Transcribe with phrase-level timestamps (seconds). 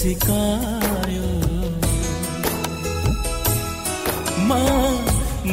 [0.00, 1.30] सिकायो
[4.48, 4.50] म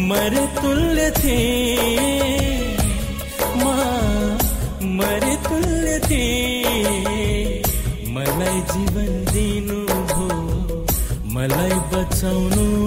[0.09, 1.39] मरे तुल्य थे
[3.61, 3.73] म
[4.99, 6.23] मरे तुल्य थे
[8.15, 9.79] मलाई जीवन दिनु
[10.13, 10.27] भो
[11.35, 12.86] मलाई बचाउनु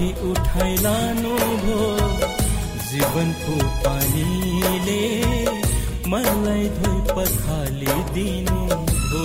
[0.00, 1.30] माथि उठाइ लानु
[1.62, 1.78] भो
[2.90, 5.02] जीवनको पानीले
[6.12, 8.60] मलाई धोइ पखाली दिनु
[9.10, 9.24] भो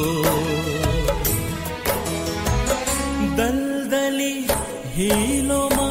[3.37, 4.33] दलदली
[4.97, 5.87] हिलोमा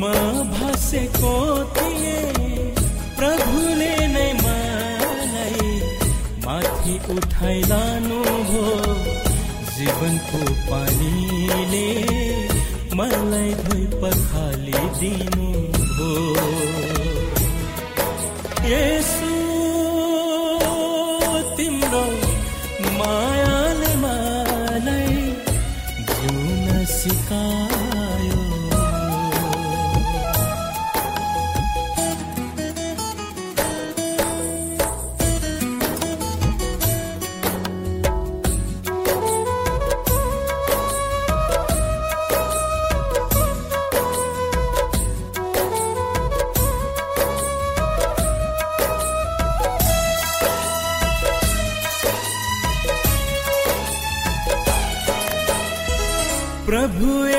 [0.00, 0.12] म
[0.54, 1.34] भासेको
[1.76, 2.72] थिएँ।
[3.18, 5.70] प्रभुले नै मलाई
[6.46, 8.64] माथि उठाइ लानु भो
[9.76, 11.86] जीवनको पानीले
[12.98, 15.48] मलाई धोइ पखाली दिनु
[15.96, 16.10] भो
[18.70, 19.25] यसो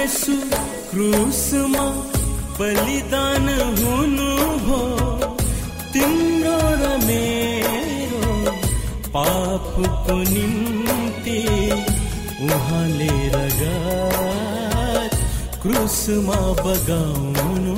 [0.07, 0.33] यसु
[0.89, 1.85] क्रुसमा
[2.57, 3.47] बलिदान
[3.79, 4.27] हुनु
[4.65, 4.77] भो
[5.93, 8.29] तिम्रो र मेरो
[9.15, 11.41] पापको निम्ति
[12.47, 15.17] उहाँले रगत
[15.65, 17.75] क्रुसमा बगाउनु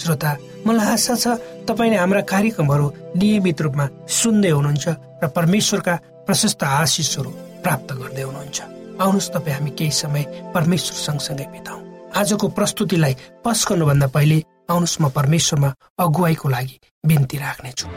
[0.00, 0.30] श्रोता
[0.66, 1.24] मलाई आशा छ
[1.68, 2.86] तपाईँले हाम्रा कार्यक्रमहरू
[3.20, 4.86] नियमित रूपमा सुन्दै हुनुहुन्छ
[5.22, 5.94] र परमेश्वरका
[6.26, 7.30] प्रशस्त आशिषहरू
[7.64, 8.58] प्राप्त गर्दै हुनुहुन्छ।
[9.00, 10.22] आउनुहोस् तपाईँ हामी केही समय
[10.54, 11.80] परमेश्वर सँगसँगै बिताउँ।
[12.16, 13.14] आजको प्रस्तुतिलाई
[13.44, 14.38] पस्कनुभन्दा पहिले
[14.72, 15.70] आउनुहोस् म परमेश्वरमा
[16.04, 16.76] अगुवाईको लागि
[17.08, 17.88] बिन्ती राख्नेछु।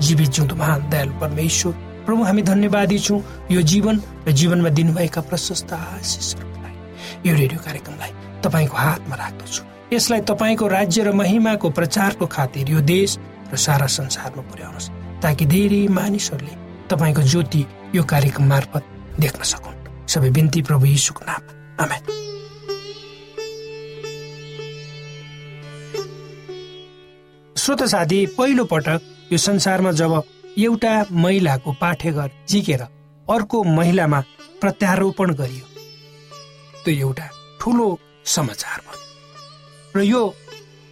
[0.00, 1.72] जीवित जिउँदो महान दयालु परमेश्वर
[2.06, 3.20] प्रभु हामी धन्यवादी छौँ।
[3.50, 3.96] यो जीवन
[4.26, 6.49] र जीवनमा दिनुभएका प्रशस्त आशिषहरूलाई
[7.26, 8.12] यो रेडियो कार्यक्रमलाई
[8.44, 9.62] तपाईँको हातमा राख्दछु।
[9.92, 13.18] यसलाई तपाईँको राज्य र महिमाको प्रचारको खातिर यो देश
[13.52, 14.88] र सारा संसारमा पुर्याउनुहोस्
[15.22, 16.54] ताकि धेरै मानिसहरूले
[16.88, 17.62] तपाईँको ज्योति
[17.94, 18.84] यो कार्यक्रम मार्फत
[19.20, 21.42] देख्न सकुन्। सबै बिन्ती प्रभु यीशुको नाम।
[21.84, 22.02] आमेन।
[27.56, 29.00] श्रोत साथी पहिलो पटक
[29.32, 30.22] यो संसारमा जब
[30.58, 32.82] एउटा महिलाको पाठेघर जिकेर
[33.26, 34.20] अर्को महिलामा
[34.60, 35.69] प्रत्यारोपण गरियो
[36.84, 37.26] त्यो एउटा
[37.60, 37.88] ठुलो
[38.26, 38.98] समाचार भयो।
[39.96, 40.22] र यो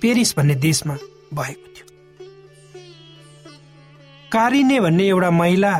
[0.02, 0.94] पेरिस भन्ने देशमा
[1.35, 1.87] भएको थियो।
[4.32, 5.73] कारिने भन्ने एउटा महिला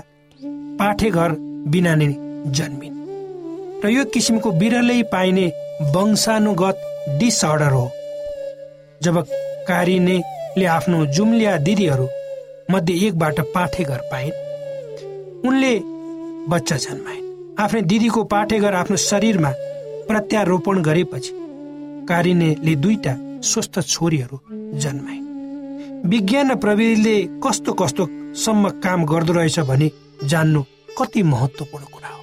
[0.81, 1.31] पाठेघर
[1.73, 2.09] बिना नै
[2.57, 2.97] जन्मिन्।
[3.85, 5.47] र यो किसिमको बिरलै पाइने
[5.95, 6.77] वंशानुगत
[7.19, 7.87] डिसअर्डर हो।
[9.00, 9.17] जब
[9.69, 12.09] कारिनेले आफ्नो जुम्लिया दिदीहरू
[12.71, 14.37] मध्ये एकबाट पाठेघर पाइन्
[15.49, 15.73] उनले
[16.49, 17.27] बच्चा जन्माइन्।
[17.61, 19.53] आफ्नै दिदीको पाठेघर आफ्नो शरीरमा
[20.09, 21.33] प्रत्यारोपण गरेपछि
[22.09, 24.38] कारिनेले दुईटा स्वस्थ छोरीहरू
[24.83, 25.27] जन्माइन्
[26.11, 28.07] विज्ञान र प्रविधिले कस्तो कस्तो
[28.45, 29.91] सम्म काम गर्दो रहेछ भने
[30.25, 30.62] जान्नु
[30.99, 32.23] कति महत्त्वपूर्ण कुरा हो।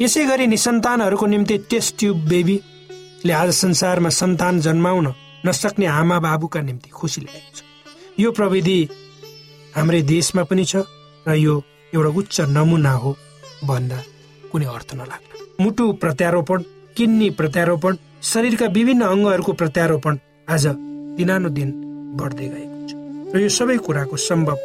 [0.00, 5.06] यसै गरी निसन्तानहरूको निम्ति टेस्ट ट्युब बेबीले आज संसारमा सन्तान जन्माउन
[5.46, 7.62] नसक्ने आमा बाबुका निम्ति खुसी ल्याएको छ।
[8.20, 8.78] यो प्रविधि
[9.76, 10.84] हाम्रै देशमा पनि छ
[11.28, 11.54] र यो
[11.94, 13.16] एउटा उच्च नमुना हो
[13.64, 13.98] भन्दा
[14.52, 15.30] कुनै अर्थ नलाग्न।
[15.60, 16.62] मुटु प्रत्यारोपण
[16.96, 20.18] किन्नी प्रत्यारोपण शरीरका विभिन्न अङ्गहरूको प्रत्यारोपण
[20.48, 20.66] आज
[21.18, 21.70] दिनानुदिन
[22.18, 22.92] बढ्दै गएको छ।
[23.34, 24.58] र यो सबै कुराको सम्भव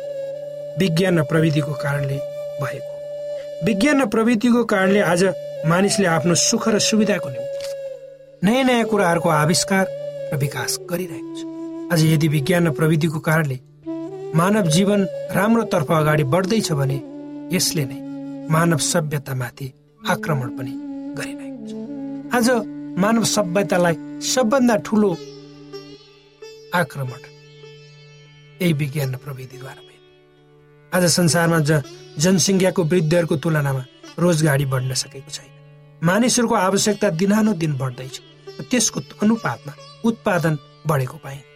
[0.79, 2.17] विज्ञान र प्रविधिको कारणले
[2.61, 2.93] भएको
[3.65, 5.23] विज्ञान र प्रविधिको कारणले आज
[5.69, 9.85] मानिसले आफ्नो सुख र सुविधाको निम्ति नयाँ नयाँ कुराहरूको आविष्कार
[10.33, 11.41] र विकास गरिरहेको छ।
[11.93, 13.59] आज यदि विज्ञान र प्रविधिको कारणले
[14.35, 15.05] मानव जीवन
[15.37, 17.01] राम्रोतर्फ अगाडि बढ्दैछ भने
[17.53, 17.99] यसले नै
[18.49, 20.73] मानव सभ्यतामाथि आक्रमण पनि
[21.17, 21.73] गरिरहेको छ।
[22.31, 22.47] आज
[22.97, 25.11] मानव सभ्यतालाई सबभन्दा ठुलो
[26.73, 27.21] आक्रमण
[28.61, 30.01] यही विज्ञान र प्रविधिद्वारा भयो।
[30.91, 31.83] आज संसारमा ज
[32.17, 33.83] जनसङ्ख्याको वृद्धिहरूको तुलनामा
[34.19, 35.51] रोजगारी बढ्न सकेको छैन।
[36.03, 38.15] मानिसहरूको आवश्यकता दिनानुदिन बढ्दैछ।
[38.71, 39.73] त्यसको अनुपातमा
[40.05, 40.53] उत्पादन
[40.87, 41.47] बढेको पाइन्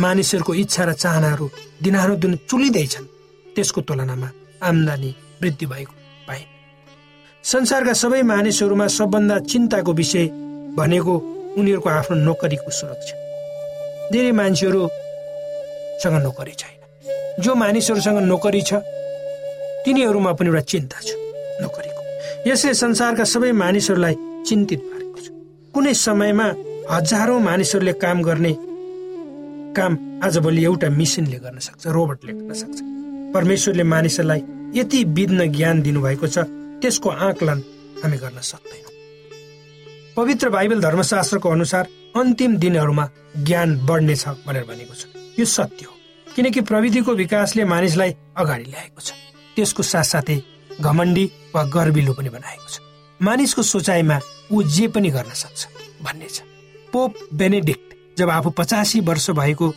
[0.00, 1.46] मानिसहरूको इच्छा र चाहनाहरू
[1.82, 3.06] दिनानुदिन चुलिँदैछन्।
[3.54, 4.28] त्यसको तुलनामा
[4.62, 5.10] आम्दानी
[5.42, 5.92] वृद्धि भएको
[7.44, 10.26] संसारका सबै मानिसहरूमा सबभन्दा चिन्ताको विषय
[10.76, 11.14] भनेको
[11.56, 13.16] उनीहरूको आफ्नो नोकरीको सुरक्षा।
[14.12, 16.76] धेरै मान्छेहरूसँग नोकरी छैन।
[17.42, 18.72] जो मानिसहरूसँग नोकरी छ
[19.84, 21.08] तिनीहरूमा पनि एउटा चिन्ता छ
[21.64, 22.02] नोकरीको।
[22.50, 24.14] यसले संसारका सबै मानिसहरूलाई
[24.46, 25.26] चिन्तित पारेको छ।
[25.74, 26.46] कुनै समयमा
[26.92, 28.52] हजारौँ मानिसहरूले काम गर्ने
[29.78, 29.92] काम
[30.24, 32.78] आजभोलि एउटा मिसिनले गर्न सक्छ रोबोटले गर्न सक्छ।
[33.34, 34.40] परमेश्वरले मानिसहरूलाई
[34.76, 36.38] यति विघ्न ज्ञान दिनुभएको छ
[36.82, 37.58] त्यसको आकलन
[38.02, 38.92] हामी गर्न सक्दैनौँ।
[40.16, 45.06] पवित्र बाइबल धर्मशास्त्रको अनुसार अन्तिम दिनहरूमा ज्ञान बढ्नेछ भनेर भनेको छ।
[45.38, 45.94] यो सत्य हो
[46.26, 49.12] किनकि प्रविधिको विकासले मानिसलाई अगाडि ल्याएको छ।
[49.56, 50.38] त्यसको साथसाथै
[50.80, 52.80] घमण्डी वा गर्विलो पनि बनाएको छ।
[53.20, 54.18] मानिसको सोचाइमा
[54.52, 55.66] ऊ जे पनि गर्न सक्छ
[56.02, 56.42] भन्ने छ
[56.92, 59.68] पोप बेनेडिक्ट जब आफू पचासी वर्ष भएको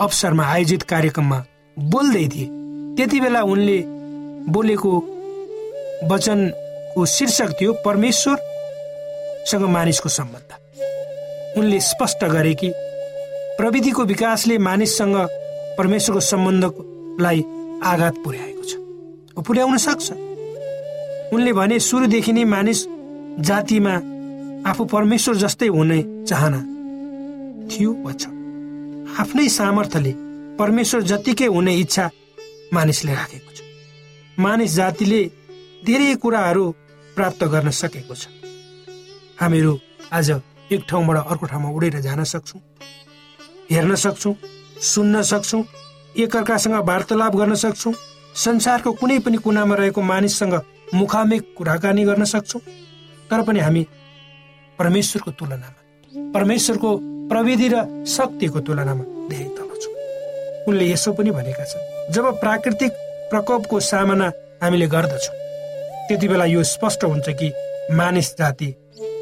[0.00, 1.38] अवसरमा आयोजित कार्यक्रममा
[1.76, 2.46] बोल्दै थिए
[2.96, 3.78] त्यति बेला उनले
[4.48, 4.90] बोलेको
[6.02, 10.50] वचनको शीर्षक थियो परमेश्वरसँग मानिसको सम्बन्ध।
[11.58, 12.70] उनले स्पष्ट गरे कि
[13.58, 15.16] प्रविधिको विकासले मानिससँग
[15.78, 17.40] परमेश्वरको सम्बन्धलाई
[17.84, 18.72] आघात पुर्याएको छ।
[19.46, 20.10] पुर्याउन सक्छ।
[21.32, 22.80] उनले भने सुरुदेखि नै मानिस
[23.40, 23.94] जातिमा
[24.70, 26.60] आफू परमेश्वर जस्तै हुने चाहना
[27.70, 28.24] थियो वा छ।
[29.20, 30.12] आफ्नै सामर्थ्यले
[30.58, 32.10] परमेश्वर जतिकै हुने इच्छा
[32.72, 33.58] मानिसले राखेको छ।
[34.38, 35.22] मानिस जातिले
[35.86, 36.64] धेरै कुराहरू
[37.16, 38.28] प्राप्त गर्न सकेको छ।
[39.40, 39.72] हामीहरू
[40.12, 40.30] आज
[40.70, 42.60] एक ठाउँबाट अर्को ठाउँमा उडेर जान सक्छौँ
[43.70, 44.34] हेर्न सक्छौँ
[44.84, 45.62] सुन्न सक्छौँ
[46.20, 47.94] एकअर्कासँग वार्तालाप गर्न सक्छौँ
[48.36, 50.54] संसारको कुनै पनि कुनामा रहेको मानिससँग
[50.94, 52.60] मुखामिक कुराकानी गर्न सक्छौँ
[53.30, 53.86] तर पनि हामी
[54.78, 55.80] परमेश्वरको तुलनामा
[56.34, 56.90] परमेश्वरको
[57.32, 59.94] प्रविधि र शक्तिको तुलनामा धेरै तल छौँ।
[60.68, 62.92] उनले यसो पनि भनेका छन् जब प्राकृतिक
[63.32, 64.32] प्रकोपको सामना
[64.62, 65.39] हामीले गर्दछौँ
[66.10, 67.48] त्यति बेला यो स्पष्ट हुन्छ कि
[67.94, 68.66] मानिस जाति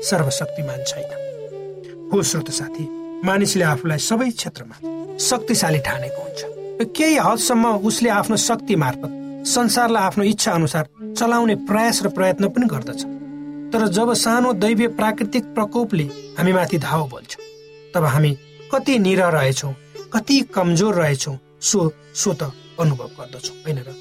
[0.09, 2.85] सर्वशक्तिमान छैन। हो श्रोत साथी
[3.25, 4.77] मानिसले आफूलाई सबै क्षेत्रमा
[5.21, 12.03] शक्तिशाली ठानेको हुन्छ। केही हदसम्म उसले आफ्नो शक्ति मार्फत संसारलाई आफ्नो इच्छा अनुसार चलाउने प्रयास
[12.03, 13.05] र प्रयत्न पनि गर्दछ।
[13.69, 16.09] तर जब सानो दैवीय प्राकृतिक प्रकोपले
[16.41, 17.37] हामी माथि धाव बोल्छ
[17.95, 18.37] तब हामी
[18.73, 19.75] कति निर रहेछौँ
[20.15, 23.93] कति कमजोर रहेछौँ सो सो त अनुभव गर्दछौँ होइन र?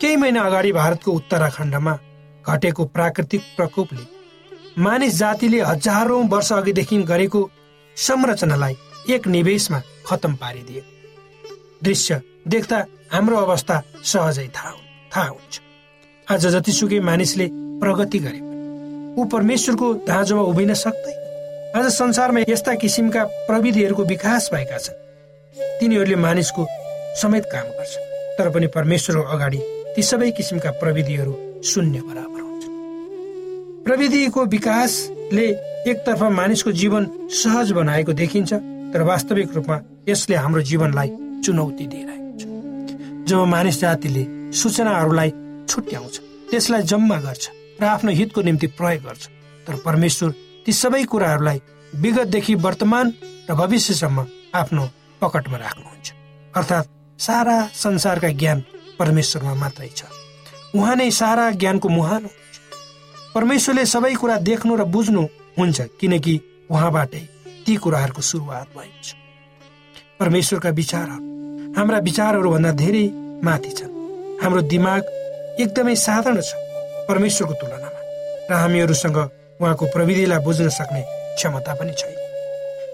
[0.00, 2.00] केही महिना अगाडि भारतको उत्तराखण्डमा
[2.48, 4.04] घटेको प्राकृतिक प्रकोपले
[4.82, 7.40] मानिस जातिले हजारौं वर्ष अघिदेखि गरेको
[7.96, 8.76] संरचनालाई
[9.10, 10.82] एक निवेशमा खतम पारिदिए।
[11.84, 12.78] दृश्य देख्दा
[13.12, 14.72] हाम्रो अवस्था सहजै थाहा
[15.12, 15.60] थाहा हुन्छ।
[16.26, 17.48] आज जतिसुकै मानिसले
[17.80, 18.40] प्रगति गरे।
[19.14, 21.18] ऊ परमेश्वरको दाँजोमा उभिन सक्दैन
[21.76, 25.00] आज संसारमा यस्ता किसिमका प्रविधिहरूको विकास भएका छन्।
[25.80, 26.66] तिनीहरूले मानिसको
[27.22, 27.94] समेत काम गर्छ
[28.38, 29.60] तर पनि परमेश्वरको अगाडि
[29.96, 31.34] ती सबै किसिमका प्रविधिहरू
[31.64, 32.33] शून्य बराबर
[33.84, 35.46] प्रविधिको विकासले
[35.90, 38.52] एकतर्फ मानिसको जीवन सहज बनाएको देखिन्छ
[38.92, 39.76] तर वास्तविक रूपमा
[40.08, 41.10] यसले हाम्रो जीवनलाई
[41.44, 42.42] चुनौती दिइरहेको छ।
[43.28, 45.30] जब मानिस जातिले सूचनाहरूलाई
[45.68, 46.14] छुट्याउँछ
[46.50, 47.44] त्यसलाई जम्मा गर्छ
[47.80, 49.22] र आफ्नो हितको निम्ति प्रयोग गर्छ
[49.66, 50.30] तर परमेश्वर
[50.64, 51.60] ती सबै कुराहरूलाई
[51.92, 53.12] विगतदेखि वर्तमान
[53.50, 54.84] र भविष्यसम्म आफ्नो
[55.20, 56.08] पकटमा राख्नुहुन्छ।
[56.56, 56.88] अर्थात्
[57.20, 58.64] सारा संसारका ज्ञान
[58.98, 60.08] परमेश्वरमा मात्रै छ।
[60.74, 62.22] उहाँ नै सारा ज्ञानको मुहान
[63.34, 65.22] परमेश्वरले सबै कुरा देख्नु र बुझ्नु
[65.58, 66.34] हुन्छ किनकि
[66.70, 67.22] उहाँबाटै
[67.66, 69.10] ती कुराहरूको सुरुवात भएको छ।
[70.20, 71.22] परमेश्वरका विचारहरू
[71.76, 73.04] हाम्रा विचारहरू भन्दा धेरै
[73.42, 73.92] माथि छन्।
[74.42, 75.02] हाम्रो दिमाग
[75.60, 76.50] एकदमै साधारण छ
[77.08, 78.00] परमेश्वरको तुलनामा
[78.50, 79.18] र हामीहरूसँग
[79.60, 81.02] उहाँको प्रविधिलाई बुझ्न सक्ने
[81.36, 82.16] क्षमता पनि छैन।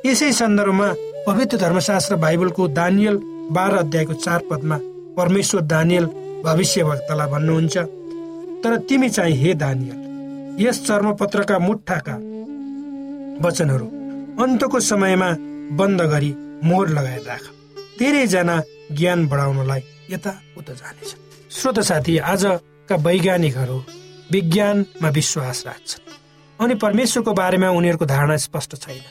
[0.09, 0.89] यसै सन्दर्भमा
[1.29, 3.17] पवित्र धर्मशास्त्र बाइबलको दानियल
[3.53, 4.77] बाह्र अध्यायको चार पदमा
[5.17, 6.05] परमेश्वर दानियल
[6.45, 7.77] भविष्यवक्तालाई भन्नुहुन्छ
[8.65, 9.99] तर तिमी चाहिँ हे दानियल
[10.59, 12.15] यस चर्मपत्रका मुठाका
[13.45, 13.87] वचनहरू
[14.43, 15.31] अन्तको समयमा
[15.79, 16.33] बन्द गरी
[16.65, 17.45] मोहर लगाएर राख।
[17.99, 18.57] धेरैजना
[18.93, 21.15] ज्ञान बढाउनलाई यता उता जानेछ
[21.51, 23.79] श्रोत साथी आजका वैज्ञानिकहरू
[24.33, 26.05] विज्ञानमा विश्वास राख्छन्
[26.59, 29.03] अनि परमेश्वरको बारेमा उनीहरूको धारणा स्पष्ट छैन।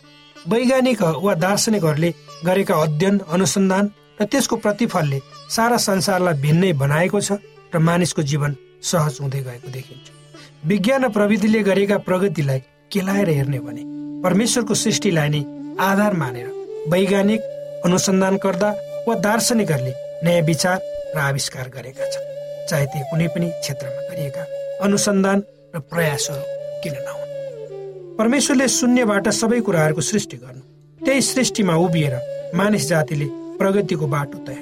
[0.48, 2.14] वैज्ञानिक वा दार्शनिकहरूले
[2.46, 3.92] गरेका अध्ययन अनुसन्धान
[4.22, 5.20] र त्यसको प्रतिफलले
[5.50, 7.32] सारा संसारलाई भिन्नै बनाएको छ
[7.74, 10.19] र मानिसको जीवन सहज हुँदै गएको देखिन्छ।
[10.64, 12.60] विज्ञान र प्रविधिले गरेका प्रगतिलाई
[12.92, 13.84] केलाएर हेर्ने भने
[14.24, 15.42] परमेश्वरको सृष्टिलाई नै
[15.80, 16.48] आधार मानेर
[16.92, 17.42] वैज्ञानिक
[17.86, 18.70] अनुसन्धान गर्दा
[19.08, 20.78] वा दार्शनिकहरूले नयाँ विचार
[21.16, 22.28] र आविष्कार गरेका छन्।
[22.68, 24.44] चाहे त्यो कुनै पनि क्षेत्रमा गरिएका
[24.84, 25.44] अनुसन्धान
[25.76, 26.44] र प्रयासहरू
[26.84, 30.62] किन नहुन्। परमेश्वरले शून्यबाट सबै कुराहरूको सृष्टि गर्नु
[31.00, 32.16] त्यही सृष्टिमा उभिएर
[32.60, 33.28] मानिस जातिले
[33.60, 34.60] प्रगतिको बाटो तय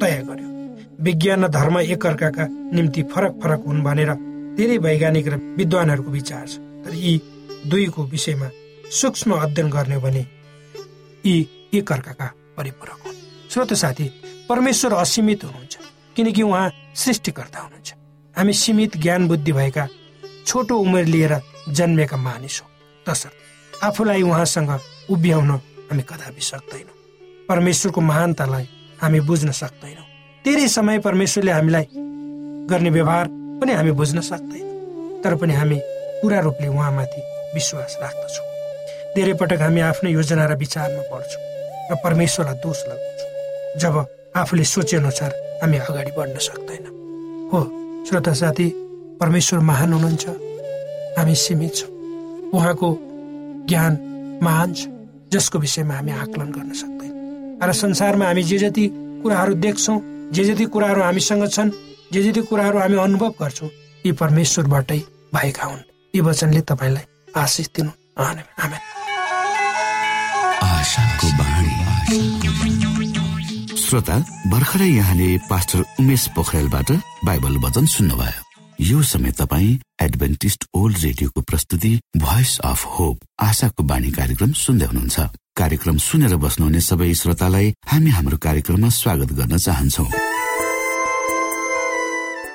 [0.00, 0.48] तय गर्यो।
[1.04, 4.12] विज्ञान र धर्म एकअर्काका निम्ति फरक फरक हुन् भनेर
[4.56, 7.12] धेरै वैज्ञानिक र विद्वानहरूको विचार छ। तर यी
[7.66, 8.48] दुईको विषयमा
[8.90, 10.26] सूक्ष्म अध्ययन गर्ने भने
[11.26, 11.34] यी
[11.74, 12.26] एकअर्काका
[12.56, 13.14] परिपूरक हुन्।
[13.50, 14.06] श्रोत साथी
[14.48, 15.76] परमेश्वर असीमित हुनुहुन्छ
[16.16, 17.94] किनकि उहाँ सृष्टिकर्ता हुनुहुन्छ।
[18.36, 19.86] हामी सीमित ज्ञान बुद्धि भएका
[20.46, 21.34] छोटो उमेर लिएर
[21.68, 22.66] जन्मेका मानिस हो।
[23.06, 24.70] तसर्थ आफूलाई उहाँसँग
[25.10, 26.96] उभ्याउन हामी कदापि सक्दैनौँ।
[27.48, 28.68] परमेश्वरको महानतालाई
[29.02, 30.06] हामी बुझ्न सक्दैनौँ।
[30.44, 31.86] धेरै समय परमेश्वरले हामीलाई
[32.70, 33.28] गर्ने व्यवहार
[33.60, 35.78] पनि हामी बुझ्न सक्दैन। तर पनि हामी
[36.22, 37.20] पुरा रूपले उहाँमाथि
[37.54, 38.46] विश्वास राख्दछौँ।
[39.14, 41.42] धेरै पटक हामी आफ्नो योजना र विचारमा पढ्छौँ
[41.90, 43.28] र परमेश्वरलाई दोष लगाउँछौँ।
[43.80, 43.94] जब
[44.36, 45.30] आफूले सोचेअनुसार
[45.62, 46.84] हामी अगाडि बढ्न सक्दैन।
[47.52, 47.60] हो
[48.08, 48.68] श्रोता साथी
[49.20, 50.26] परमेश्वर महान हुनुहुन्छ।
[51.18, 51.90] हामी सीमित छौँ।
[52.54, 52.88] उहाँको
[53.68, 53.92] ज्ञान
[54.42, 54.86] महान छ
[55.32, 57.12] जसको विषयमा हामी आकलन गर्न सक्दैन।
[57.62, 58.84] र संसारमा हामी जे जति
[59.22, 59.98] कुराहरू देख्छौँ
[60.32, 61.70] जे जति कुराहरू हामीसँग छन्
[62.12, 63.68] जे जति कुराहरू हामी अनुभव गर्छौँ
[64.04, 64.98] यी परमेश्वरबाटै
[65.34, 65.82] भएका हुन्।
[66.14, 67.04] यी वचनले तपाईँलाई
[67.38, 67.90] आशिष दिनु।
[73.78, 74.16] श्रोता
[74.50, 76.90] भर्खरै यहाँले पास्टर उमेश पोखरेलबाट
[77.24, 78.42] बाइबल वचन सुन्नुभयो।
[78.80, 85.18] यो समय तपाईँ एडभेन्टिस्ट ओल्ड रेडियोको प्रस्तुति भोइस अफ होप आशाको बाणी कार्यक्रम सुन्दै हुनुहुन्छ।
[85.56, 90.06] कार्यक्रम सुनेर बस्नुहुने सबै श्रोतालाई हामी हाम्रो कार्यक्रममा स्वागत गर्न चाहन्छौ।